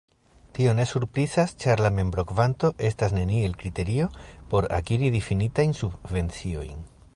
Tio 0.57 0.71
ne 0.77 0.85
surprizas 0.91 1.53
ĉar 1.63 1.83
la 1.87 1.91
membrokvanto 1.97 2.71
estas 2.89 3.13
neniel 3.19 3.55
kriterio 3.61 4.09
por 4.55 4.69
akiri 4.81 5.15
difinitajn 5.19 5.79
subvenciojn. 5.85 6.85